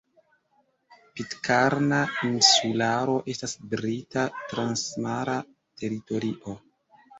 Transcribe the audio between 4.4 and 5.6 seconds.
transmara